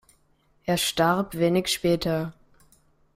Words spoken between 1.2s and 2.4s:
wenig später.